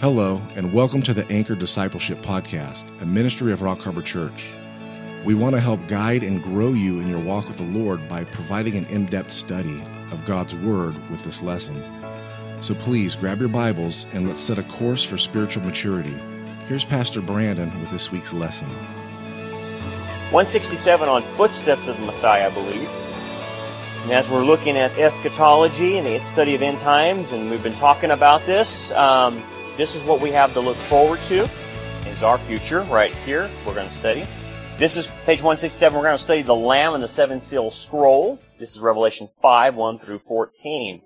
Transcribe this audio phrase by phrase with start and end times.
[0.00, 4.50] Hello, and welcome to the Anchor Discipleship Podcast, a ministry of Rock Harbor Church.
[5.26, 8.24] We want to help guide and grow you in your walk with the Lord by
[8.24, 11.84] providing an in depth study of God's Word with this lesson.
[12.62, 16.18] So please grab your Bibles and let's set a course for spiritual maturity.
[16.66, 18.68] Here's Pastor Brandon with this week's lesson.
[20.30, 22.88] 167 on footsteps of the Messiah, I believe.
[24.04, 27.74] And as we're looking at eschatology and the study of end times, and we've been
[27.74, 29.42] talking about this, um,
[29.76, 31.48] this is what we have to look forward to.
[32.06, 33.50] Is our future right here?
[33.66, 34.26] We're going to study.
[34.76, 35.96] This is page 167.
[35.96, 38.40] We're going to study the Lamb and the seven seal scroll.
[38.58, 41.02] This is Revelation 5, 1 through 14.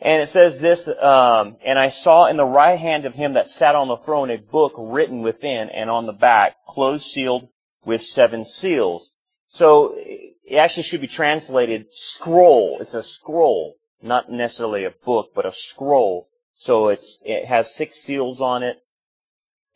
[0.00, 3.48] And it says this, um, and I saw in the right hand of him that
[3.48, 7.48] sat on the throne a book written within and on the back, closed sealed
[7.84, 9.10] with seven seals.
[9.48, 12.78] So it actually should be translated scroll.
[12.80, 16.28] It's a scroll, not necessarily a book, but a scroll.
[16.60, 18.82] So it's, it has six seals on it.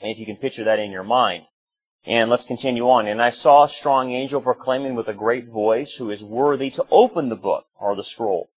[0.00, 1.44] If you can picture that in your mind.
[2.04, 3.06] And let's continue on.
[3.06, 6.84] And I saw a strong angel proclaiming with a great voice who is worthy to
[6.90, 8.50] open the book or the scroll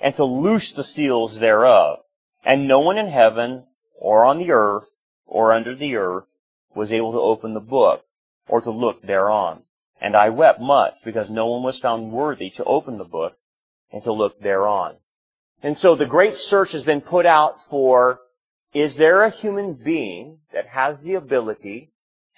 [0.00, 2.00] and to loose the seals thereof.
[2.44, 4.90] And no one in heaven or on the earth
[5.24, 6.24] or under the earth
[6.74, 8.04] was able to open the book
[8.48, 9.62] or to look thereon.
[10.00, 13.36] And I wept much because no one was found worthy to open the book
[13.92, 14.96] and to look thereon.
[15.62, 18.20] And so the great search has been put out for,
[18.72, 21.90] is there a human being that has the ability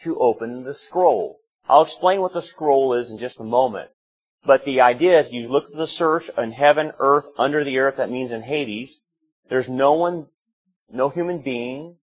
[0.02, 1.41] to open the scroll?
[1.68, 3.91] I'll explain what the scroll is in just a moment.
[4.44, 7.98] But the idea is you look at the search in heaven, earth, under the earth,
[7.98, 9.02] that means in Hades,
[9.48, 10.28] there's no one,
[10.91, 11.96] no human being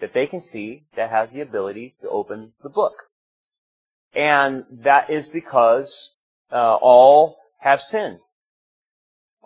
[0.00, 2.94] that they can see that has the ability to open the book.
[4.14, 6.16] And that is because
[6.50, 8.18] uh, all have sinned.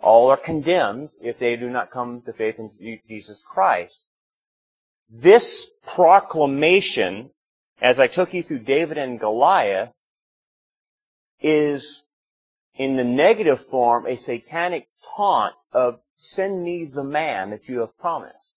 [0.05, 2.69] All are condemned if they do not come to faith in
[3.07, 4.05] Jesus Christ.
[5.09, 7.31] This proclamation,
[7.81, 9.93] as I took you through David and Goliath,
[11.41, 12.03] is
[12.75, 17.97] in the negative form a satanic taunt of send me the man that you have
[17.97, 18.53] promised.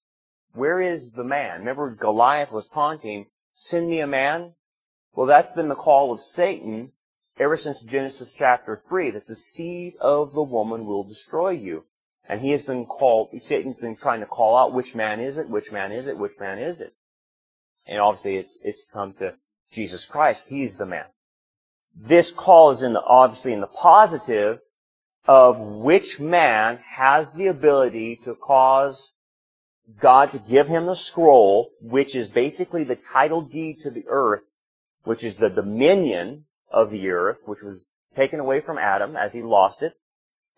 [0.53, 1.61] Where is the man?
[1.61, 4.53] Remember Goliath was taunting, send me a man?
[5.15, 6.93] Well, that's been the call of Satan
[7.39, 11.85] ever since Genesis chapter 3, that the seed of the woman will destroy you.
[12.29, 15.49] And he has been called, Satan's been trying to call out which man is it,
[15.49, 16.93] which man is it, which man is it.
[17.87, 19.35] And obviously it's, it's come to
[19.73, 20.51] Jesus Christ.
[20.51, 21.07] He's the man.
[21.97, 24.61] This call is in the, obviously in the positive
[25.27, 29.15] of which man has the ability to cause
[30.01, 34.43] God to give him the scroll, which is basically the title deed to the earth,
[35.05, 39.43] which is the dominion of the earth, which was taken away from Adam as he
[39.43, 39.95] lost it,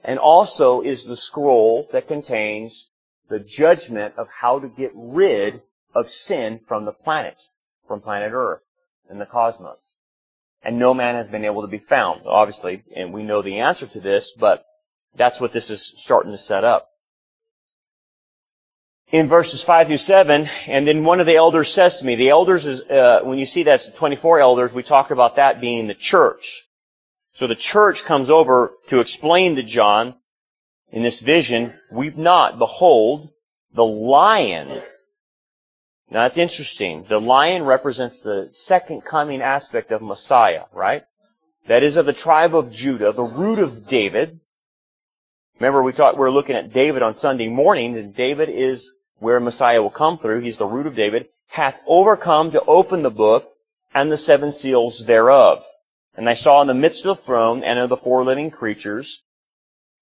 [0.02, 2.92] and also is the scroll that contains
[3.28, 5.62] the judgment of how to get rid
[5.94, 7.42] of sin from the planet,
[7.86, 8.62] from planet Earth
[9.08, 9.98] and the cosmos.
[10.62, 13.86] And no man has been able to be found, obviously, and we know the answer
[13.86, 14.64] to this, but
[15.14, 16.89] that's what this is starting to set up
[19.10, 22.28] in verses 5 through 7, and then one of the elders says to me, the
[22.28, 25.94] elders is, uh, when you see that's 24 elders, we talk about that being the
[25.94, 26.62] church.
[27.32, 30.14] So the church comes over to explain to John
[30.90, 33.30] in this vision, weep not, behold,
[33.72, 34.82] the lion.
[36.10, 37.04] Now that's interesting.
[37.08, 41.02] The lion represents the second coming aspect of Messiah, right?
[41.66, 44.40] That is of the tribe of Judah, the root of David.
[45.58, 49.38] Remember we talked, we are looking at David on Sunday morning, and David is where
[49.38, 53.46] Messiah will come through, he's the root of David, hath overcome to open the book
[53.94, 55.62] and the seven seals thereof.
[56.16, 59.24] And I saw in the midst of the throne and of the four living creatures,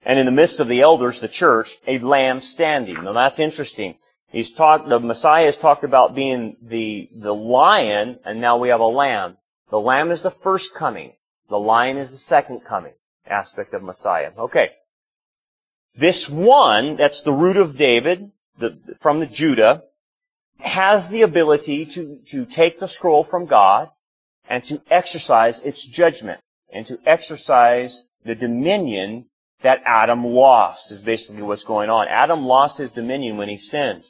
[0.03, 3.05] and in the midst of the elders, the church, a lamb standing.
[3.05, 3.97] Now that's interesting.
[4.31, 8.81] He's talked, the Messiah has talked about being the, the lion, and now we have
[8.81, 9.39] a lamb.
[9.71, 11.13] The lamb is the first coming.
[11.49, 12.93] The lion is the second coming
[13.27, 14.33] aspect of Messiah.
[14.39, 14.71] Okay.
[15.95, 19.85] This one, that's the root of David, the, from the Judah
[20.61, 23.91] has the ability to, to take the scroll from God
[24.49, 26.41] and to exercise its judgment
[26.73, 29.27] and to exercise the dominion
[29.63, 32.07] that Adam lost is basically what's going on.
[32.09, 34.05] Adam lost his dominion when he sinned.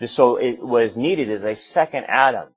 [0.00, 2.48] So it was needed as a second Adam.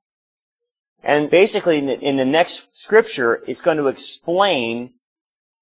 [1.03, 4.93] And basically in the, in the next scripture, it's going to explain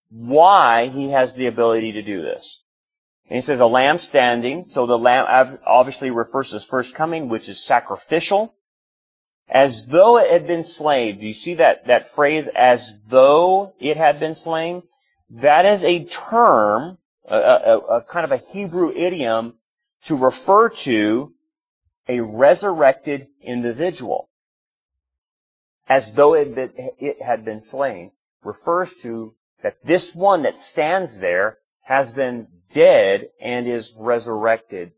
[0.09, 2.63] why he has the ability to do this.
[3.31, 4.65] And he says a lamb standing.
[4.65, 5.25] So the lamb
[5.65, 8.55] obviously refers to his first coming, which is sacrificial.
[9.47, 11.17] As though it had been slain.
[11.17, 14.83] Do you see that, that phrase, as though it had been slain?
[15.29, 19.53] That is a term, a, a, a kind of a Hebrew idiom
[20.03, 21.33] to refer to
[22.09, 24.27] a resurrected individual,
[25.87, 26.49] as though it,
[26.99, 28.11] it had been slain,
[28.43, 31.59] refers to that this one that stands there
[31.91, 34.93] has been dead and is resurrected.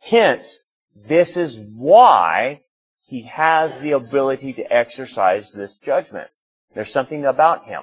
[0.00, 0.60] Hence,
[0.96, 2.62] this is why
[3.02, 6.30] he has the ability to exercise this judgment.
[6.74, 7.82] There's something about him.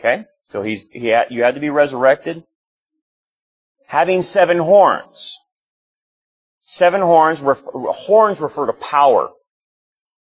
[0.00, 0.24] Okay?
[0.50, 2.44] So he's, he had, you had to be resurrected.
[3.88, 5.38] Having seven horns.
[6.62, 9.28] Seven horns, ref, horns refer to power.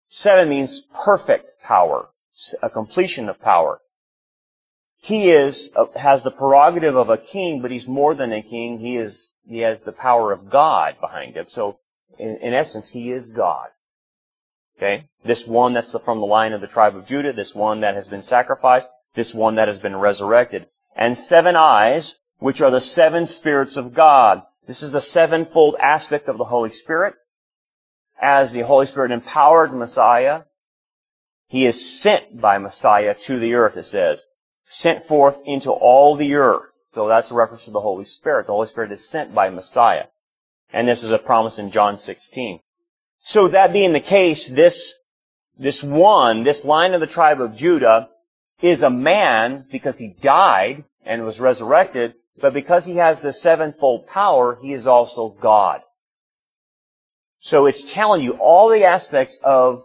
[0.08, 2.10] Seven means perfect power,
[2.62, 3.81] a completion of power.
[5.06, 8.81] He is, uh, has the prerogative of a king, but he's more than a king.
[8.81, 11.44] He is, he has the power of God behind him.
[11.47, 11.79] So,
[12.19, 13.69] in, in essence, he is God.
[14.76, 15.05] Okay?
[15.25, 18.08] This one that's from the line of the tribe of Judah, this one that has
[18.08, 20.67] been sacrificed, this one that has been resurrected.
[20.97, 24.43] And seven eyes, which are the seven spirits of God.
[24.67, 27.14] This is the sevenfold aspect of the Holy Spirit.
[28.20, 30.43] As the Holy Spirit empowered Messiah,
[31.47, 34.26] he is sent by Messiah to the earth, it says.
[34.68, 36.70] Sent forth into all the earth.
[36.92, 38.46] So that's a reference to the Holy Spirit.
[38.46, 40.06] The Holy Spirit is sent by Messiah.
[40.72, 42.60] And this is a promise in John 16.
[43.20, 44.94] So that being the case, this,
[45.58, 48.08] this one, this line of the tribe of Judah,
[48.60, 54.06] is a man because he died and was resurrected, but because he has the sevenfold
[54.06, 55.82] power, he is also God.
[57.38, 59.84] So it's telling you all the aspects of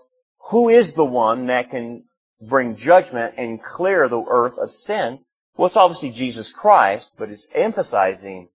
[0.50, 2.06] who is the one that can
[2.42, 5.20] bring judgment and clear the earth of sin.
[5.56, 8.50] Well, it's obviously Jesus Christ, but it's emphasizing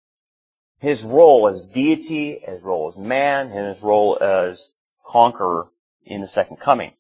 [0.78, 4.74] his role as deity, his role as man, and his role as
[5.04, 5.68] conqueror
[6.04, 6.92] in the second coming.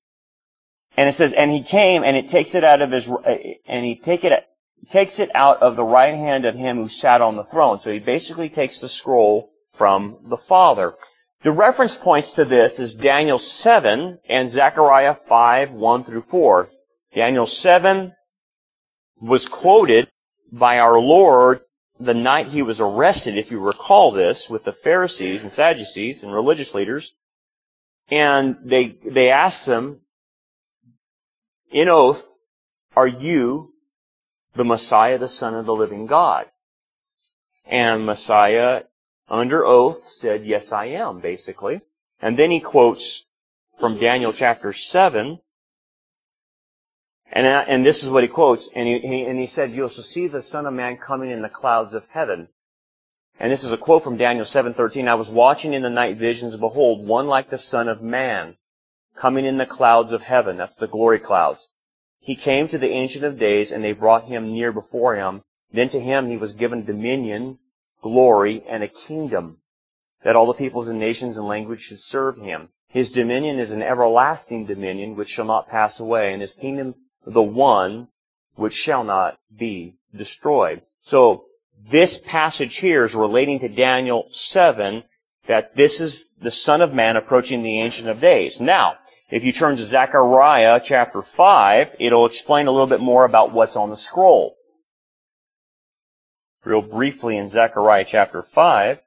[0.96, 3.10] And it says, and he came and it takes it out of his,
[3.66, 4.32] and he take it,
[4.90, 7.78] takes it out of the right hand of him who sat on the throne.
[7.78, 10.94] So he basically takes the scroll from the Father.
[11.42, 16.70] The reference points to this is Daniel 7 and Zechariah 5, 1 through 4.
[17.16, 18.14] Daniel 7
[19.22, 20.10] was quoted
[20.52, 21.62] by our Lord
[21.98, 26.34] the night he was arrested, if you recall this, with the Pharisees and Sadducees and
[26.34, 27.14] religious leaders.
[28.10, 30.02] And they, they asked him,
[31.70, 32.28] in oath,
[32.94, 33.72] are you
[34.54, 36.44] the Messiah, the Son of the living God?
[37.64, 38.82] And Messiah,
[39.26, 41.80] under oath, said, yes, I am, basically.
[42.20, 43.24] And then he quotes
[43.80, 45.40] from Daniel chapter 7,
[47.36, 50.40] and, and this is what he quotes, and he, and he said, you'll see the
[50.40, 52.48] Son of Man coming in the clouds of heaven.
[53.38, 55.06] And this is a quote from Daniel 7:13.
[55.06, 58.56] I was watching in the night visions, behold, one like the Son of Man,
[59.14, 60.56] coming in the clouds of heaven.
[60.56, 61.68] That's the glory clouds.
[62.18, 65.42] He came to the Ancient of Days, and they brought him near before him.
[65.70, 67.58] Then to him he was given dominion,
[68.00, 69.58] glory, and a kingdom,
[70.24, 72.70] that all the peoples and nations and languages should serve him.
[72.88, 76.94] His dominion is an everlasting dominion which shall not pass away, and his kingdom
[77.26, 78.08] the one
[78.54, 80.82] which shall not be destroyed.
[81.00, 81.44] So
[81.90, 85.02] this passage here is relating to Daniel 7,
[85.46, 88.60] that this is the Son of Man approaching the Ancient of Days.
[88.60, 88.96] Now,
[89.28, 93.76] if you turn to Zechariah chapter 5, it'll explain a little bit more about what's
[93.76, 94.56] on the scroll.
[96.64, 99.02] Real briefly in Zechariah chapter 5,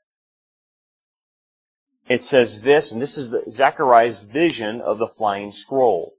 [2.07, 6.13] it says this, and this is the, Zechariah's vision of the flying scroll.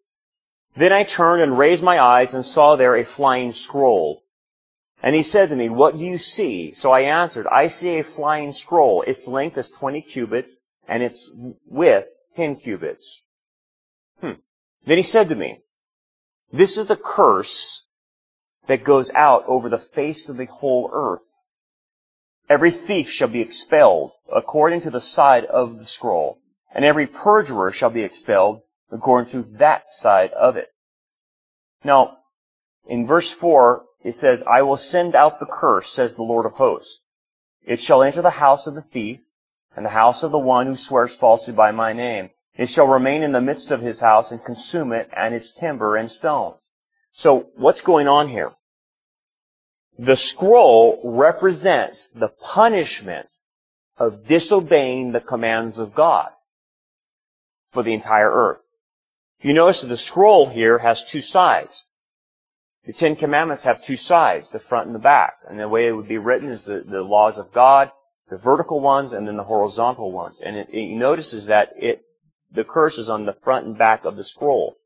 [0.77, 4.23] Then I turned and raised my eyes and saw there a flying scroll.
[5.03, 6.73] And he said to me, What do you see?
[6.73, 9.03] So I answered, I see a flying scroll.
[9.03, 11.31] Its length is 20 cubits, and its
[11.67, 13.23] width 10 cubits.
[14.21, 14.33] Hmm.
[14.85, 15.61] Then he said to me,
[16.53, 17.89] This is the curse
[18.67, 21.23] that goes out over the face of the whole earth.
[22.49, 26.39] Every thief shall be expelled according to the side of the scroll,
[26.75, 30.69] and every perjurer shall be expelled according to that side of it.
[31.85, 32.19] Now,
[32.87, 36.53] in verse 4, it says, I will send out the curse, says the Lord of
[36.53, 37.03] hosts.
[37.63, 39.21] It shall enter the house of the thief,
[39.77, 42.31] and the house of the one who swears falsely by my name.
[42.57, 45.97] It shall remain in the midst of his house and consume it and its timber
[45.97, 46.61] and stones.
[47.13, 48.53] So, what's going on here?
[49.99, 53.29] The scroll represents the punishment
[53.97, 56.31] of disobeying the commands of God
[57.71, 58.63] for the entire earth.
[59.41, 61.89] You notice that the scroll here has two sides.
[62.85, 65.39] The Ten Commandments have two sides, the front and the back.
[65.49, 67.91] And the way it would be written is the, the laws of God,
[68.29, 70.41] the vertical ones, and then the horizontal ones.
[70.41, 72.03] And it, it notices that it,
[72.51, 74.77] the curse is on the front and back of the scroll.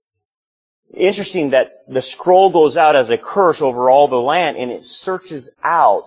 [0.93, 4.85] Interesting that the scroll goes out as a curse over all the land and it
[4.85, 6.07] searches out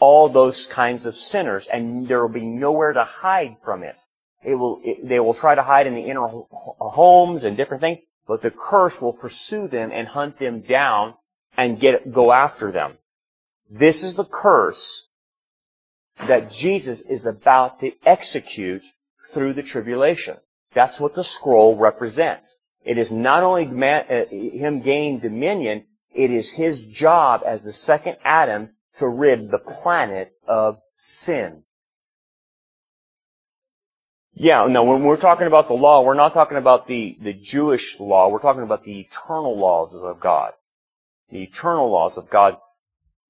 [0.00, 3.98] all those kinds of sinners, and there will be nowhere to hide from it.
[4.44, 8.00] It will, it, they will try to hide in the inner homes and different things,
[8.26, 11.14] but the curse will pursue them and hunt them down
[11.56, 12.98] and get, go after them.
[13.68, 15.08] This is the curse
[16.26, 18.84] that Jesus is about to execute
[19.30, 20.36] through the tribulation.
[20.74, 22.60] That's what the scroll represents.
[22.84, 27.72] It is not only man, uh, him gaining dominion, it is his job as the
[27.72, 31.64] second Adam to rid the planet of sin.
[34.40, 37.98] Yeah, no, when we're talking about the law, we're not talking about the, the Jewish
[37.98, 40.52] law, we're talking about the eternal laws of God.
[41.28, 42.56] The eternal laws of God.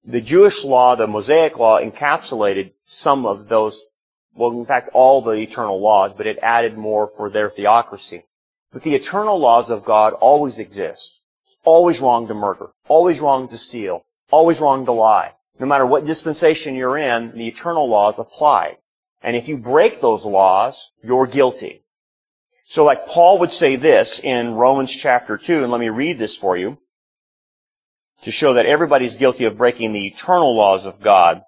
[0.05, 3.87] The Jewish law, the Mosaic law, encapsulated some of those,
[4.35, 8.25] well, in fact, all the eternal laws, but it added more for their theocracy.
[8.71, 11.23] But the eternal laws of God always exist.
[11.43, 15.37] It's always wrong to murder, always wrong to steal, always wrong to lie.
[15.59, 18.77] No matter what dispensation you're in, the eternal laws apply.
[19.23, 21.85] And if you break those laws, you're guilty.
[22.65, 26.37] So like Paul would say this in Romans chapter 2, and let me read this
[26.37, 26.79] for you,
[28.23, 31.43] to show that everybody's guilty of breaking the eternal laws of God.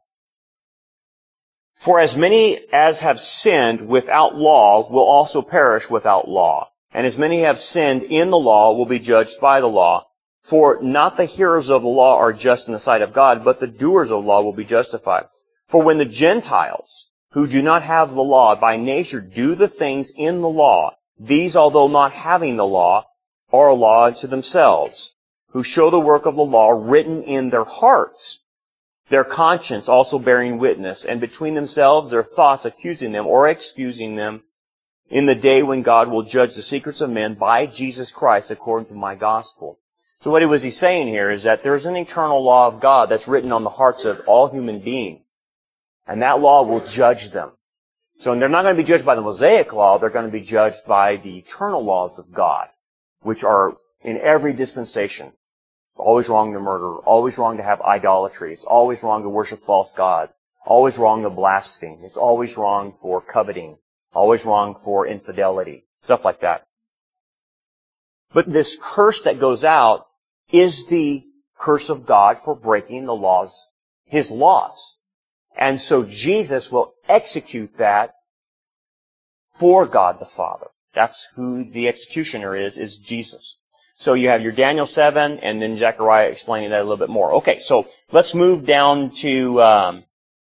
[1.75, 6.71] For as many as have sinned without law will also perish without law.
[6.93, 10.07] And as many have sinned in the law will be judged by the law.
[10.43, 13.61] For not the hearers of the law are just in the sight of God, but
[13.61, 15.27] the doers of the law will be justified.
[15.69, 20.13] For when the Gentiles, who do not have the law by nature do the things
[20.17, 20.97] in the law.
[21.19, 23.07] These, although not having the law,
[23.53, 25.15] are a law unto themselves,
[25.51, 28.41] who show the work of the law written in their hearts,
[29.11, 34.43] their conscience also bearing witness, and between themselves their thoughts accusing them or excusing them
[35.09, 38.89] in the day when God will judge the secrets of men by Jesus Christ according
[38.89, 39.79] to my gospel.
[40.21, 43.27] So what was he saying here is that there's an eternal law of God that's
[43.27, 45.25] written on the hearts of all human beings.
[46.11, 47.53] And that law will judge them.
[48.19, 50.41] So they're not going to be judged by the Mosaic law, they're going to be
[50.41, 52.67] judged by the eternal laws of God,
[53.23, 55.35] which are in every dispensation.
[55.95, 59.93] Always wrong to murder, always wrong to have idolatry, it's always wrong to worship false
[59.93, 60.35] gods,
[60.67, 63.79] always wrong to blaspheme, it's always wrong for coveting,
[64.13, 66.67] always wrong for infidelity, stuff like that.
[68.33, 70.07] But this curse that goes out
[70.51, 71.23] is the
[71.57, 73.73] curse of God for breaking the laws,
[74.07, 74.97] His laws.
[75.61, 78.15] And so Jesus will execute that
[79.53, 80.69] for God the Father.
[80.95, 83.59] That's who the executioner is, is Jesus.
[83.95, 87.35] So you have your Daniel 7 and then Zechariah explaining that a little bit more.
[87.35, 90.05] Okay, so let's move down to um,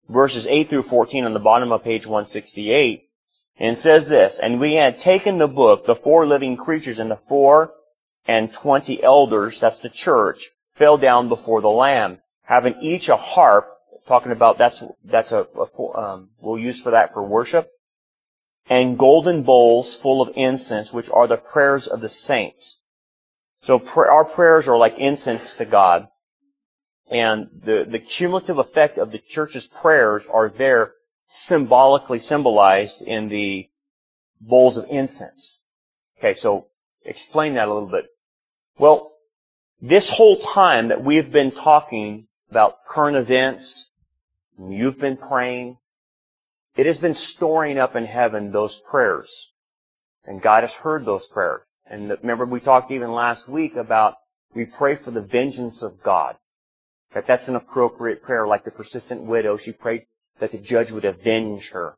[0.09, 3.03] verses 8 through 14 on the bottom of page 168.
[3.59, 7.11] And it says this, And we had taken the book, the four living creatures and
[7.11, 7.71] the four
[8.25, 13.67] and twenty elders, that's the church, fell down before the Lamb, having each a harp
[14.07, 17.69] talking about that's that's a, a um, we'll use for that for worship,
[18.69, 22.83] and golden bowls full of incense, which are the prayers of the saints.
[23.57, 26.07] So pr- our prayers are like incense to God,
[27.09, 30.93] and the the cumulative effect of the church's prayers are there
[31.25, 33.69] symbolically symbolized in the
[34.39, 35.59] bowls of incense.
[36.19, 36.67] Okay, so
[37.05, 38.07] explain that a little bit.
[38.77, 39.11] Well,
[39.81, 43.91] this whole time that we've been talking about current events,
[44.71, 45.77] You've been praying.
[46.75, 49.53] It has been storing up in heaven those prayers.
[50.25, 51.63] And God has heard those prayers.
[51.85, 54.15] And remember we talked even last week about
[54.55, 56.37] we pray for the vengeance of God.
[57.13, 59.57] That that's an appropriate prayer, like the persistent widow.
[59.57, 60.05] She prayed
[60.39, 61.95] that the judge would avenge her.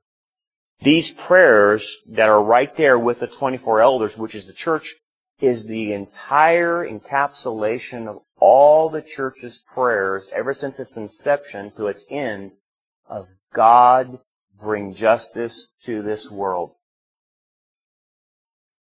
[0.80, 4.96] These prayers that are right there with the 24 elders, which is the church,
[5.40, 12.06] is the entire encapsulation of all the church's prayers ever since its inception to its
[12.10, 12.52] end
[13.08, 14.20] of God
[14.60, 16.72] bring justice to this world.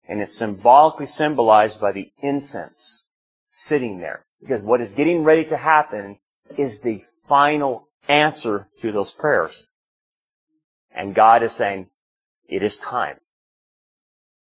[0.08, 3.10] And it's symbolically symbolized by the incense
[3.46, 4.25] sitting there.
[4.41, 6.17] Because what is getting ready to happen
[6.58, 9.69] is the final answer to those prayers.
[10.91, 11.89] And God is saying,
[12.48, 13.17] it is time.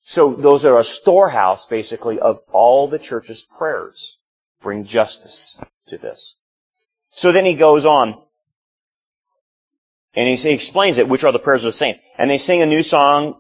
[0.02, 4.18] So those are a storehouse, basically, of all the church's prayers
[4.64, 6.38] bring justice to this.
[7.10, 8.20] So then he goes on,
[10.16, 12.00] and he explains it, which are the prayers of the saints.
[12.18, 13.40] And they sing a new song,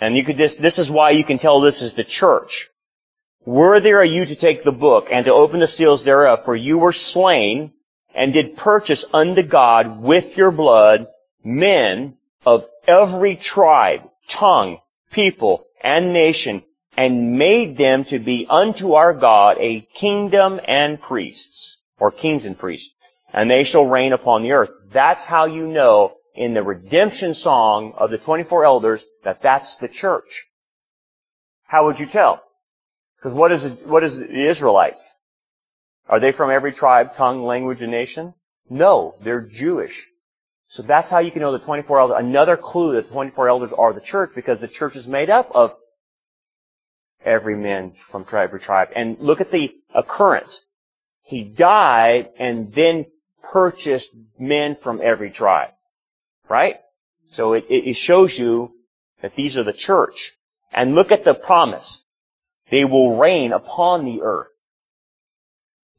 [0.00, 2.70] and you could this, this is why you can tell this is the church.
[3.44, 6.78] Worthy are you to take the book and to open the seals thereof, for you
[6.78, 7.72] were slain
[8.14, 11.06] and did purchase unto God with your blood
[11.42, 14.78] men of every tribe, tongue,
[15.10, 16.62] people, and nation,
[17.00, 22.58] and made them to be unto our God a kingdom and priests, or kings and
[22.58, 22.94] priests,
[23.32, 24.68] and they shall reign upon the earth.
[24.92, 29.88] That's how you know in the redemption song of the 24 elders that that's the
[29.88, 30.48] church.
[31.68, 32.42] How would you tell?
[33.16, 35.16] Because what is, what is the Israelites?
[36.06, 38.34] Are they from every tribe, tongue, language, and nation?
[38.68, 40.06] No, they're Jewish.
[40.66, 42.16] So that's how you can know the 24 elders.
[42.20, 45.50] Another clue that the 24 elders are the church because the church is made up
[45.54, 45.72] of
[47.24, 48.88] every man from tribe to tribe.
[48.94, 50.64] And look at the occurrence.
[51.22, 53.06] He died and then
[53.42, 55.70] purchased men from every tribe.
[56.48, 56.76] Right?
[57.30, 58.72] So it, it shows you
[59.22, 60.32] that these are the church.
[60.72, 62.04] And look at the promise.
[62.70, 64.48] They will reign upon the earth.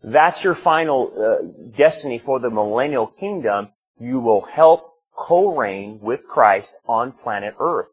[0.03, 3.69] That's your final uh, destiny for the millennial kingdom.
[3.99, 7.89] You will help co-reign with Christ on planet earth.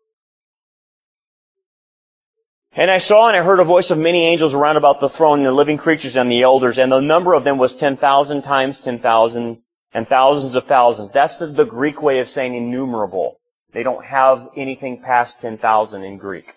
[2.79, 5.39] And I saw and I heard a voice of many angels around about the throne
[5.39, 8.79] and the living creatures and the elders, and the number of them was 10,000 times
[8.79, 11.11] 10,000 and thousands of thousands.
[11.11, 13.41] That's the, the, Greek way of saying innumerable.
[13.73, 16.55] They don't have anything past 10,000 in Greek.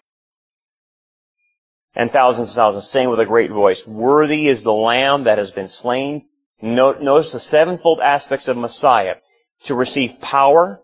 [1.95, 5.49] And thousands and thousands, saying with a great voice, Worthy is the Lamb that has
[5.49, 6.27] been slain.
[6.61, 9.15] Notice the sevenfold aspects of Messiah.
[9.63, 10.81] To receive power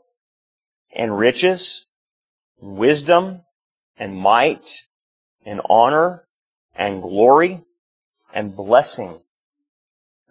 [0.96, 1.86] and riches,
[2.60, 3.44] wisdom
[4.00, 4.87] and might
[5.48, 6.26] and honor
[6.76, 7.62] and glory
[8.34, 9.22] and blessing.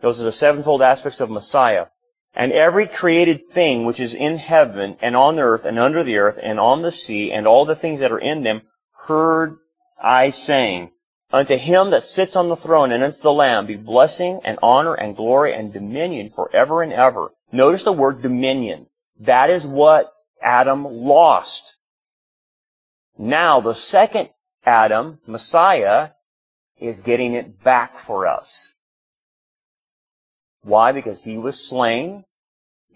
[0.00, 1.86] Those are the sevenfold aspects of Messiah.
[2.34, 6.38] And every created thing which is in heaven and on earth and under the earth
[6.42, 8.62] and on the sea and all the things that are in them
[9.06, 9.56] heard
[10.00, 10.90] I saying,
[11.32, 14.94] Unto him that sits on the throne and unto the Lamb be blessing and honor
[14.94, 17.32] and glory and dominion forever and ever.
[17.50, 18.86] Notice the word dominion.
[19.18, 21.78] That is what Adam lost.
[23.18, 24.28] Now the second
[24.66, 26.10] Adam, Messiah,
[26.78, 28.80] is getting it back for us.
[30.62, 30.92] Why?
[30.92, 32.24] Because he was slain,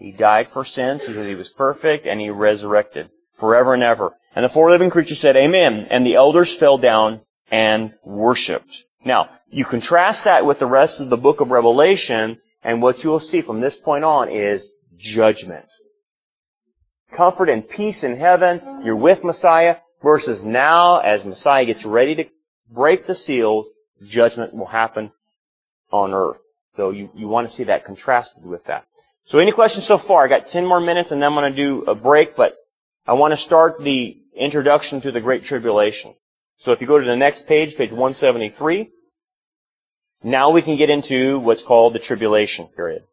[0.01, 4.15] he died for sins because he was perfect, and he resurrected forever and ever.
[4.35, 5.87] And the four living creatures said, Amen.
[5.89, 8.85] And the elders fell down and worshipped.
[9.05, 13.09] Now, you contrast that with the rest of the book of Revelation, and what you
[13.09, 15.67] will see from this point on is judgment.
[17.11, 18.81] Comfort and peace in heaven.
[18.83, 22.25] You're with Messiah versus now as Messiah gets ready to
[22.69, 23.69] break the seals,
[24.05, 25.11] judgment will happen
[25.91, 26.39] on earth.
[26.75, 28.85] So you, you want to see that contrasted with that.
[29.23, 30.25] So any questions so far?
[30.25, 32.55] I got 10 more minutes and then I'm going to do a break, but
[33.05, 36.15] I want to start the introduction to the Great Tribulation.
[36.57, 38.89] So if you go to the next page, page 173,
[40.23, 43.03] now we can get into what's called the tribulation period.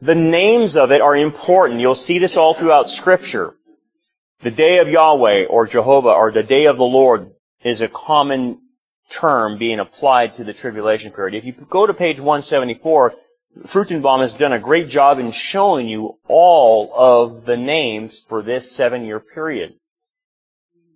[0.00, 1.80] The names of it are important.
[1.80, 3.55] You'll see this all throughout scripture.
[4.40, 7.30] The day of Yahweh or Jehovah or the day of the Lord
[7.64, 8.60] is a common
[9.08, 11.36] term being applied to the tribulation period.
[11.36, 13.14] If you go to page 174,
[13.62, 18.70] Fruchtenbaum has done a great job in showing you all of the names for this
[18.70, 19.74] seven year period.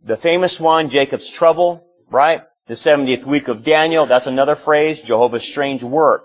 [0.05, 2.42] The famous one, Jacob's trouble, right?
[2.66, 6.24] The 70th week of Daniel, that's another phrase, Jehovah's strange work,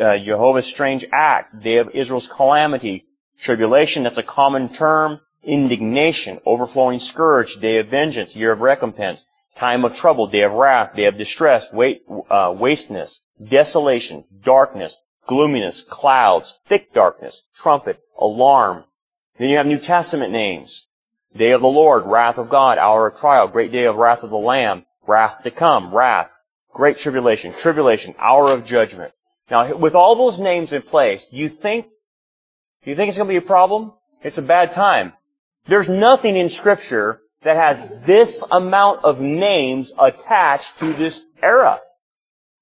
[0.00, 3.06] uh, Jehovah's strange act, day of Israel's calamity,
[3.38, 9.26] tribulation, that's a common term indignation, overflowing scourge, day of vengeance, year of recompense,
[9.56, 15.82] time of trouble, day of wrath, day of distress, wait, uh, wasteness, desolation, darkness, gloominess,
[15.82, 18.84] clouds, thick darkness, trumpet, alarm.
[19.38, 20.88] Then you have New Testament names.
[21.36, 24.30] Day of the Lord, wrath of God, hour of trial, great day of wrath of
[24.30, 26.30] the Lamb, wrath to come, wrath,
[26.72, 29.12] great tribulation, tribulation, hour of judgment.
[29.50, 31.86] Now, with all those names in place, you think,
[32.84, 33.92] you think it's going to be a problem?
[34.22, 35.14] It's a bad time.
[35.66, 41.80] There's nothing in scripture that has this amount of names attached to this era.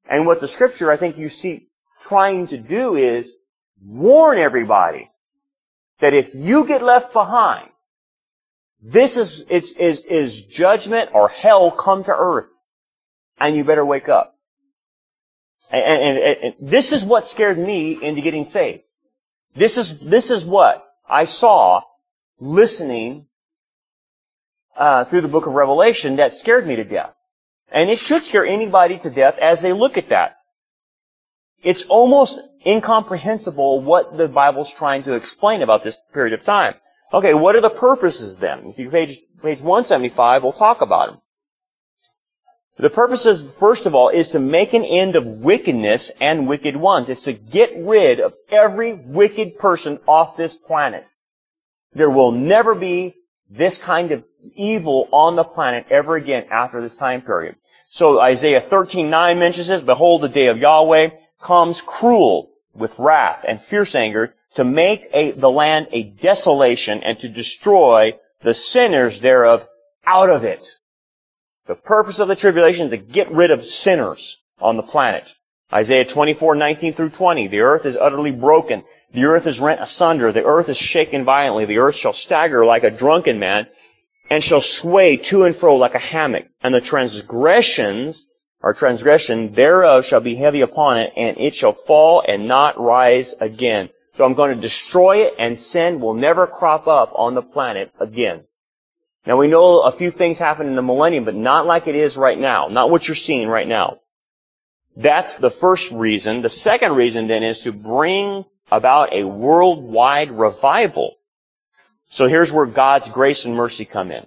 [0.09, 1.69] And what the scripture I think you see
[2.01, 3.37] trying to do is
[3.81, 5.11] warn everybody
[6.01, 7.71] that if you get left behind,
[8.81, 12.51] this is, is, is, is judgment or hell come to earth.
[13.39, 14.35] And you better wake up.
[15.71, 18.83] And, and, and, and this is what scared me into getting saved.
[19.55, 21.83] This is, this is what I saw
[22.43, 23.27] listening
[24.77, 27.15] uh, through the book of Revelation that scared me to death.
[27.71, 30.37] And it should scare anybody to death as they look at that.
[31.63, 36.75] It's almost incomprehensible what the Bible's trying to explain about this period of time.
[37.15, 38.67] Okay, what are the purposes then?
[38.67, 41.19] If you page, page 175, we'll talk about them.
[42.79, 47.09] The purposes, first of all, is to make an end of wickedness and wicked ones.
[47.09, 51.11] It's to get rid of every wicked person off this planet.
[51.95, 53.15] There will never be
[53.51, 54.25] this kind of
[54.55, 57.57] evil on the planet ever again after this time period.
[57.89, 63.61] So Isaiah 13:9 mentions this, behold the day of Yahweh comes cruel, with wrath and
[63.61, 69.69] fierce anger to make a, the land a desolation and to destroy the sinners thereof
[70.07, 70.67] out of it.
[71.67, 75.35] The purpose of the tribulation is to get rid of sinners on the planet.
[75.73, 77.47] Isaiah 24, 19 through 20.
[77.47, 78.85] The earth is utterly broken.
[79.13, 80.31] The earth is rent asunder.
[80.31, 81.65] The earth is shaken violently.
[81.65, 83.67] The earth shall stagger like a drunken man
[84.33, 86.47] and shall sway to and fro like a hammock.
[86.63, 88.27] And the transgressions,
[88.63, 93.35] or transgression thereof shall be heavy upon it, and it shall fall and not rise
[93.41, 93.91] again.
[94.17, 97.93] So I'm going to destroy it, and sin will never crop up on the planet
[98.01, 98.45] again.
[99.27, 102.17] Now we know a few things happen in the millennium, but not like it is
[102.17, 102.69] right now.
[102.69, 103.99] Not what you're seeing right now.
[104.97, 106.43] That's the first reason.
[106.43, 111.17] The second reason then is to bring about a worldwide revival.
[112.07, 114.27] So here's where God's grace and mercy come in.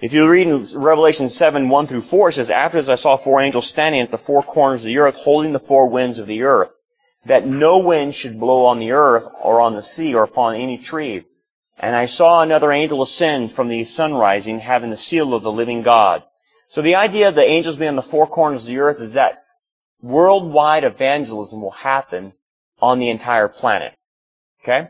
[0.00, 3.16] If you read in Revelation 7, 1 through 4, it says, After this I saw
[3.16, 6.26] four angels standing at the four corners of the earth, holding the four winds of
[6.26, 6.72] the earth,
[7.24, 10.76] that no wind should blow on the earth, or on the sea, or upon any
[10.76, 11.24] tree.
[11.78, 15.52] And I saw another angel ascend from the sun rising, having the seal of the
[15.52, 16.24] living God.
[16.66, 19.12] So the idea of the angels being on the four corners of the earth is
[19.12, 19.44] that
[20.02, 22.34] worldwide evangelism will happen
[22.80, 23.94] on the entire planet.
[24.62, 24.88] Okay?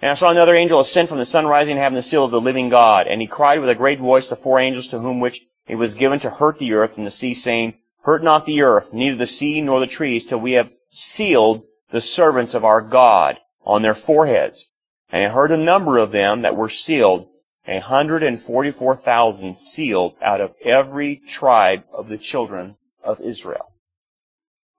[0.00, 2.40] And I saw another angel ascend from the sun rising, having the seal of the
[2.40, 3.06] living God.
[3.06, 5.94] And he cried with a great voice to four angels to whom which it was
[5.94, 9.26] given to hurt the earth and the sea, saying, Hurt not the earth, neither the
[9.26, 13.94] sea nor the trees, till we have sealed the servants of our God on their
[13.94, 14.72] foreheads.
[15.10, 17.28] And I heard a number of them that were sealed,
[17.66, 23.73] a hundred and forty-four thousand sealed out of every tribe of the children of Israel.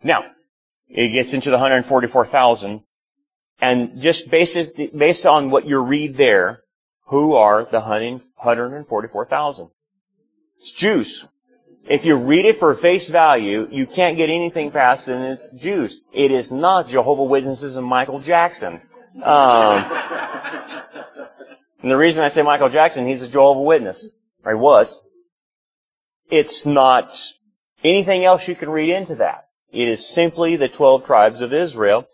[0.03, 0.25] Now,
[0.88, 2.84] it gets into the 144,000,
[3.60, 6.62] and just based, based on what you read there,
[7.08, 9.69] who are the 144,000?
[10.58, 11.27] It's Jews.
[11.88, 16.01] If you read it for face value, you can't get anything past than it's Jews.
[16.13, 18.81] It is not Jehovah Witnesses and Michael Jackson.
[19.23, 19.86] Um,
[21.81, 24.10] and the reason I say Michael Jackson, he's a Jehovah Witness,
[24.43, 25.05] or he was.
[26.31, 27.15] It's not
[27.84, 29.44] anything else you can read into that.
[29.75, 32.07] It is simply the 12 tribes of Israel.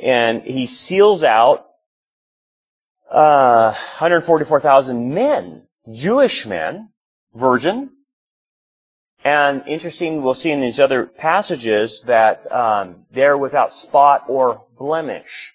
[0.00, 1.66] And he seals out
[3.10, 6.90] uh, 144,000 men, Jewish men,
[7.34, 7.90] virgin.
[9.24, 15.54] And interesting, we'll see in these other passages that um, they're without spot or blemish.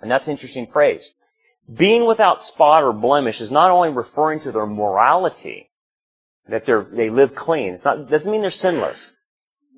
[0.00, 1.14] And that's an interesting phrase.
[1.72, 5.70] Being without spot or blemish is not only referring to their morality,
[6.48, 7.74] that they they live clean.
[7.74, 9.16] It doesn't mean they're sinless.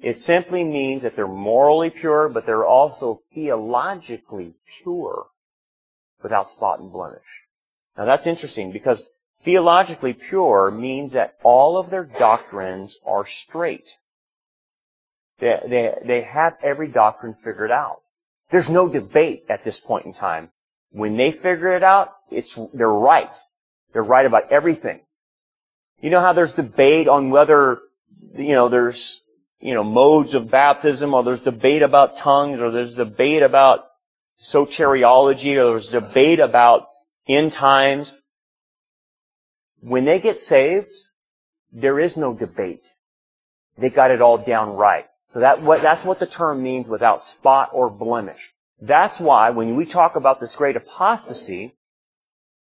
[0.05, 5.29] It simply means that they're morally pure, but they're also theologically pure
[6.23, 7.47] without spot and blemish.
[7.97, 13.97] Now that's interesting because theologically pure means that all of their doctrines are straight.
[15.39, 18.03] They, they, they have every doctrine figured out.
[18.51, 20.51] There's no debate at this point in time.
[20.91, 23.35] When they figure it out, it's, they're right.
[23.95, 25.01] They're right about everything.
[26.03, 27.81] You know how there's debate on whether,
[28.37, 29.24] you know, there's
[29.61, 33.87] you know, modes of baptism, or there's debate about tongues, or there's debate about
[34.39, 36.87] soteriology, or there's debate about
[37.27, 38.23] end times.
[39.81, 40.91] When they get saved,
[41.73, 42.95] there is no debate.
[43.77, 45.07] They got it all down right.
[45.31, 48.55] So that, what, that's what the term means without spot or blemish.
[48.81, 51.75] That's why when we talk about this great apostasy,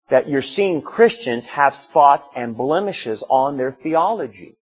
[0.09, 4.59] that you're seeing Christians have spots and blemishes on their theology.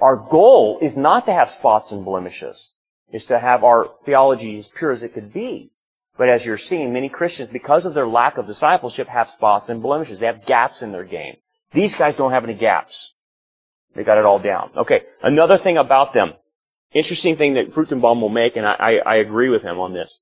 [0.00, 2.74] Our goal is not to have spots and blemishes.
[3.12, 5.72] Is to have our theology as pure as it could be.
[6.16, 9.82] But as you're seeing, many Christians, because of their lack of discipleship, have spots and
[9.82, 10.20] blemishes.
[10.20, 11.36] They have gaps in their game.
[11.72, 13.16] These guys don't have any gaps.
[13.94, 14.70] They got it all down.
[14.76, 16.34] Okay, another thing about them.
[16.92, 20.20] Interesting thing that Fruchtenbaum will make, and I, I, I agree with him on this.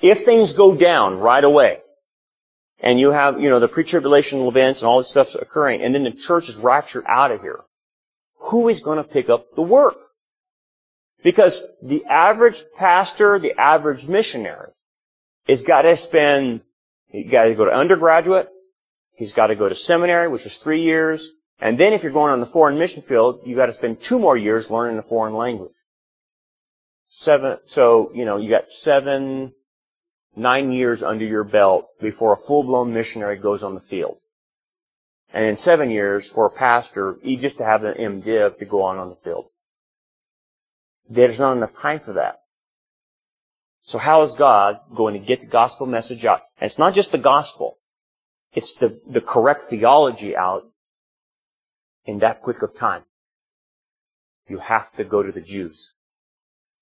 [0.00, 1.78] If things go down right away,
[2.80, 6.04] and you have, you know, the pre-tribulational events and all this stuff occurring, and then
[6.04, 7.60] the church is raptured out of here,
[8.44, 9.96] who is going to pick up the work?
[11.22, 14.72] Because the average pastor, the average missionary,
[15.48, 16.62] has got to spend,
[17.06, 18.48] he's got to go to undergraduate,
[19.14, 22.32] he's got to go to seminary, which is three years, and then if you're going
[22.32, 25.34] on the foreign mission field, you've got to spend two more years learning a foreign
[25.34, 25.72] language.
[27.06, 29.52] Seven, so, you know, you got seven,
[30.34, 34.16] nine years under your belt before a full-blown missionary goes on the field.
[35.32, 38.98] And in seven years, for a pastor, just to have an MDiv to go on
[38.98, 39.46] on the field.
[41.08, 42.40] There's not enough time for that.
[43.80, 46.42] So how is God going to get the gospel message out?
[46.60, 47.78] And it's not just the gospel.
[48.52, 50.64] It's the, the correct theology out
[52.04, 53.04] in that quick of time.
[54.48, 55.94] You have to go to the Jews.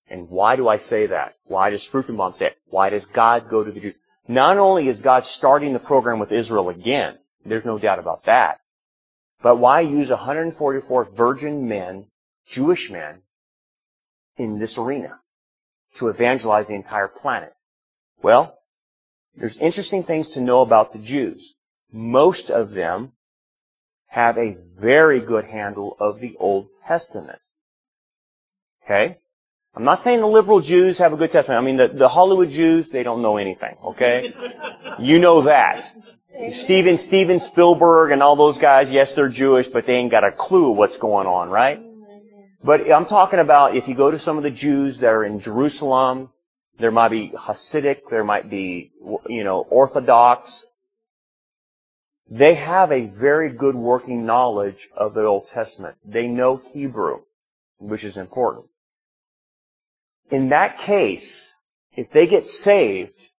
[0.09, 1.37] And why do I say that?
[1.45, 2.57] Why does Fruchtenbaum say it?
[2.67, 3.95] Why does God go to the Jews?
[4.27, 8.61] Not only is God starting the program with Israel again, there's no doubt about that,
[9.43, 12.07] but why use 144 virgin men,
[12.47, 13.23] Jewish men,
[14.37, 15.21] in this arena
[15.97, 17.55] to evangelize the entire planet?
[18.23, 18.59] Well,
[19.35, 21.55] there's interesting things to know about the Jews.
[21.93, 23.13] Most of them
[24.09, 27.39] have a very good handle of the Old Testament.
[28.85, 29.17] Okay?
[29.75, 31.63] I'm not saying the liberal Jews have a good testament.
[31.63, 34.35] I mean, the, the Hollywood Jews, they don't know anything, okay?
[34.99, 35.95] You know that.
[36.53, 40.33] Steven, Steven Spielberg and all those guys, yes, they're Jewish, but they ain't got a
[40.33, 41.81] clue what's going on, right?
[42.63, 45.41] But I'm talking about if you go to some of the Jews that are in
[45.41, 46.31] Jerusalem,
[46.79, 48.91] there might be Hasidic, there might be,
[49.29, 50.73] you know, Orthodox.
[52.31, 55.97] They have a very good working knowledge of the Old Testament.
[56.05, 57.23] They know Hebrew,
[57.79, 58.71] which is important
[60.31, 61.55] in that case,
[61.97, 63.31] if they get saved,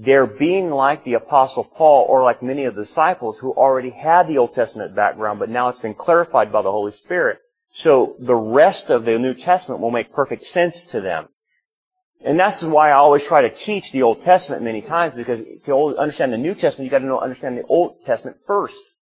[0.00, 4.28] they're being like the apostle Paul or like many of the disciples who already had
[4.28, 7.40] the Old Testament background, but now it's been clarified by the Holy Spirit.
[7.72, 11.30] So the rest of the New Testament will make perfect sense to them.
[12.24, 15.96] And that's why I always try to teach the Old Testament many times, because to
[15.98, 18.98] understand the New Testament, you've gotta know, understand the Old Testament first.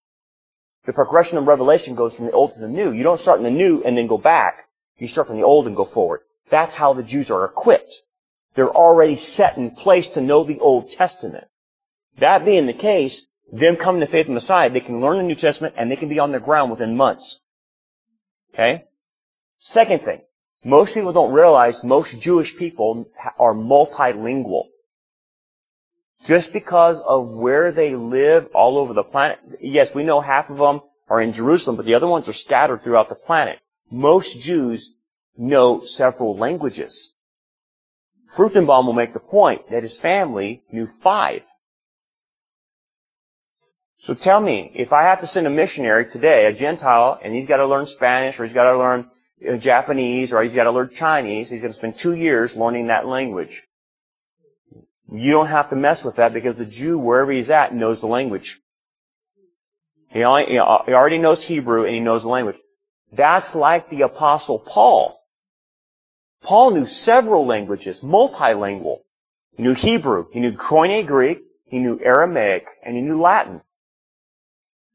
[0.86, 2.92] The progression of Revelation goes from the Old to the New.
[2.92, 4.68] You don't start in the New and then go back.
[4.96, 6.20] You start from the Old and go forward.
[6.50, 8.02] That's how the Jews are equipped.
[8.56, 11.44] They're already set in place to know the Old Testament.
[12.18, 15.34] That being the case, them coming to faith in Messiah, they can learn the New
[15.34, 17.40] Testament and they can be on the ground within months.
[18.54, 18.84] Okay?
[19.58, 20.22] Second thing,
[20.64, 23.06] most people don't realize most Jewish people
[23.38, 24.64] are multilingual.
[26.24, 30.56] Just because of where they live all over the planet, yes, we know half of
[30.56, 33.58] them are in Jerusalem, but the other ones are scattered throughout the planet.
[33.90, 34.94] Most Jews
[35.36, 37.15] know several languages.
[38.34, 41.44] Fruchtenbaum will make the point that his family knew five.
[43.98, 47.46] So tell me, if I have to send a missionary today, a Gentile, and he's
[47.46, 49.10] got to learn Spanish, or he's got to learn
[49.48, 52.88] uh, Japanese, or he's got to learn Chinese, he's going to spend two years learning
[52.88, 53.62] that language.
[55.10, 58.08] You don't have to mess with that because the Jew, wherever he's at, knows the
[58.08, 58.60] language.
[60.10, 62.56] He, he already knows Hebrew and he knows the language.
[63.12, 65.15] That's like the apostle Paul.
[66.42, 69.00] Paul knew several languages, multilingual.
[69.56, 73.62] He knew Hebrew, he knew Koine Greek, he knew Aramaic, and he knew Latin.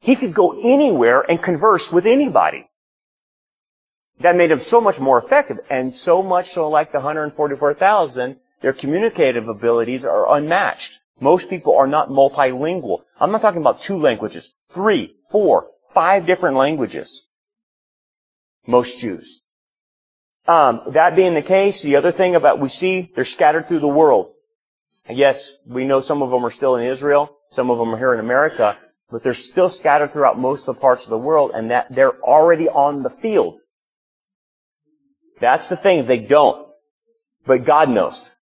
[0.00, 2.68] He could go anywhere and converse with anybody.
[4.20, 8.72] That made him so much more effective, and so much so like the 144,000, their
[8.72, 11.00] communicative abilities are unmatched.
[11.20, 13.02] Most people are not multilingual.
[13.20, 17.28] I'm not talking about two languages, three, four, five different languages.
[18.66, 19.42] Most Jews.
[20.46, 23.88] Um, that being the case, the other thing about we see they're scattered through the
[23.88, 24.32] world.
[25.08, 28.14] Yes, we know some of them are still in Israel, some of them are here
[28.14, 28.76] in America,
[29.10, 32.20] but they're still scattered throughout most of the parts of the world, and that they're
[32.22, 33.60] already on the field.
[35.40, 36.68] That's the thing, they don't.
[37.44, 38.36] But God knows.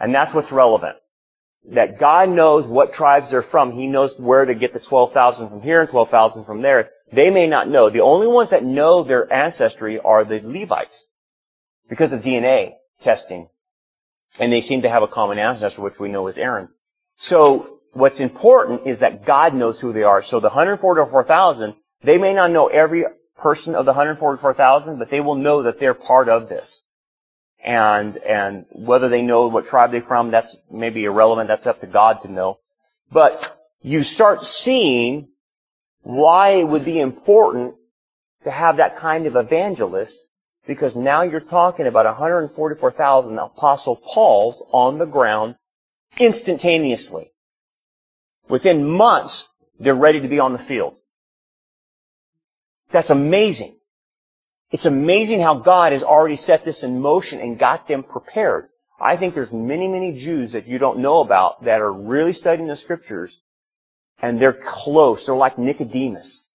[0.00, 0.96] And that's what's relevant.
[1.72, 3.72] That God knows what tribes they're from.
[3.72, 6.90] He knows where to get the 12,000 from here and 12,000 from there.
[7.12, 7.88] They may not know.
[7.88, 11.08] The only ones that know their ancestry are the Levites
[11.88, 13.48] because of DNA testing.
[14.40, 16.68] And they seem to have a common ancestor, which we know is Aaron.
[17.14, 20.20] So what's important is that God knows who they are.
[20.20, 23.04] So the 144,000, they may not know every
[23.36, 26.86] person of the 144,000, but they will know that they're part of this.
[27.64, 31.48] And, and whether they know what tribe they're from, that's maybe irrelevant.
[31.48, 32.58] That's up to God to know.
[33.10, 35.28] But you start seeing
[36.06, 37.74] why it would be important
[38.44, 40.30] to have that kind of evangelist
[40.64, 45.56] because now you're talking about 144,000 Apostle Pauls on the ground
[46.20, 47.32] instantaneously.
[48.48, 49.48] Within months,
[49.80, 50.94] they're ready to be on the field.
[52.92, 53.76] That's amazing.
[54.70, 58.68] It's amazing how God has already set this in motion and got them prepared.
[59.00, 62.68] I think there's many, many Jews that you don't know about that are really studying
[62.68, 63.42] the scriptures
[64.20, 65.26] and they're close.
[65.26, 66.50] They're like Nicodemus.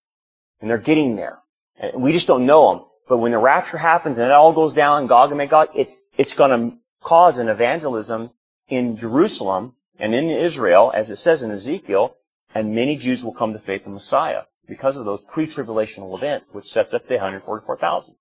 [0.60, 1.40] And they're getting there.
[1.80, 2.86] And we just don't know them.
[3.08, 6.34] But when the rapture happens and it all goes down, Gog and Magog, it's, it's
[6.34, 8.32] gonna cause an evangelism
[8.68, 12.16] in Jerusalem and in Israel, as it says in Ezekiel,
[12.54, 16.66] and many Jews will come to faith in Messiah because of those pre-tribulational events, which
[16.66, 18.16] sets up the 144,000.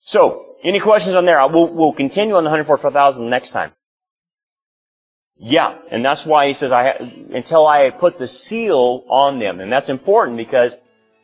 [0.00, 1.46] So, any questions on there?
[1.46, 3.72] We'll, we'll continue on the 144,000 next time.
[5.44, 6.90] Yeah, and that's why he says, "I
[7.34, 10.82] until I put the seal on them," and that's important because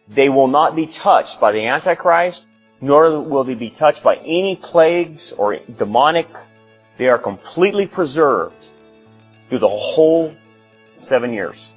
[0.08, 2.48] they will not be touched by the Antichrist
[2.80, 6.28] nor will they be touched by any plagues or demonic.
[6.96, 8.66] They are completely preserved
[9.48, 10.34] through the whole
[10.98, 11.74] seven years.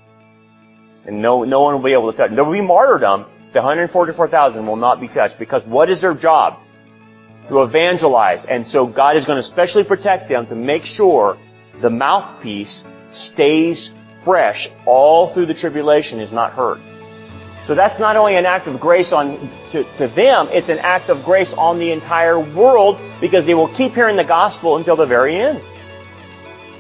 [1.06, 2.32] And no, no one will be able to touch.
[2.32, 3.25] There will be martyrdom.
[3.54, 6.60] The 144,000 will not be touched because what is their job?
[7.49, 8.45] To evangelize.
[8.45, 11.38] And so God is going to specially protect them to make sure
[11.79, 16.79] the mouthpiece stays fresh all through the tribulation is not hurt.
[17.63, 19.38] So that's not only an act of grace on
[19.71, 23.67] to, to them, it's an act of grace on the entire world because they will
[23.69, 25.62] keep hearing the gospel until the very end.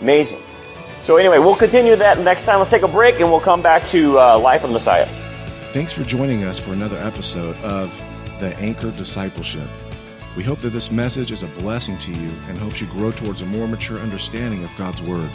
[0.01, 0.41] Amazing.
[1.03, 2.59] So anyway, we'll continue that next time.
[2.59, 5.07] Let's take a break and we'll come back to uh, Life of Messiah.
[5.71, 7.95] Thanks for joining us for another episode of
[8.39, 9.69] The Anchor Discipleship.
[10.37, 13.41] We hope that this message is a blessing to you and helps you grow towards
[13.41, 15.29] a more mature understanding of God's Word.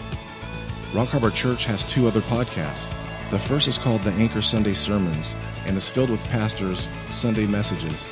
[0.95, 2.91] Rock Harbor Church has two other podcasts.
[3.31, 8.09] The first is called The Anchor Sunday Sermons and is filled with pastors' Sunday messages.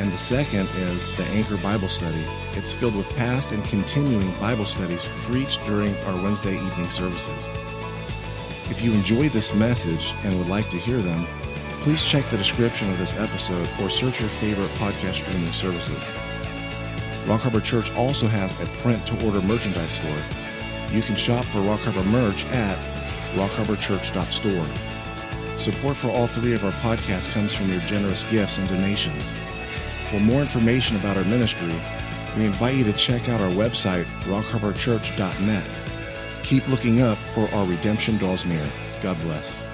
[0.00, 2.24] And the second is The Anchor Bible Study.
[2.54, 7.46] It's filled with past and continuing Bible studies preached during our Wednesday evening services.
[8.68, 11.24] If you enjoy this message and would like to hear them,
[11.86, 16.02] please check the description of this episode or search your favorite podcast streaming services.
[17.28, 20.18] Rock Harbor Church also has a print to order merchandise store.
[20.90, 22.76] You can shop for Rock Harbor merch at
[23.36, 24.66] rockharborchurch.store.
[25.56, 29.30] Support for all three of our podcasts comes from your generous gifts and donations.
[30.10, 31.72] For more information about our ministry,
[32.36, 35.70] we invite you to check out our website, rockharborchurch.net.
[36.42, 38.68] Keep looking up for our redemption draws near.
[39.04, 39.65] God bless.